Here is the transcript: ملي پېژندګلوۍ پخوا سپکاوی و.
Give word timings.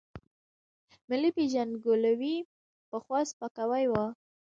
ملي 1.09 1.29
پېژندګلوۍ 1.35 2.35
پخوا 2.89 3.19
سپکاوی 3.29 3.85
و. 3.91 3.93